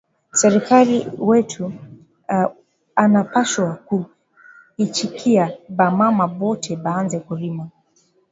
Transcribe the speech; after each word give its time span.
Serkali 0.33 1.07
wetu 1.27 1.65
ana 2.95 3.19
pashwa 3.33 3.69
ku 3.87 3.97
ichikiya 4.85 5.45
ba 5.77 5.87
mama 5.99 6.25
bote 6.39 6.71
banze 6.83 7.17
kurima 7.27 7.63